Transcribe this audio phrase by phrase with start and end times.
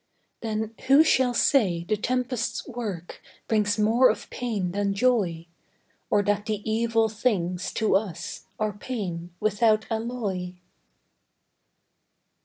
[0.41, 5.45] Then who shall say the tempest's work Brings more of pain than joy;
[6.09, 10.53] Or that the evil things, to us Are pain, without alloy?